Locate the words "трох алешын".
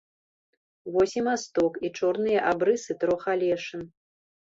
3.05-3.83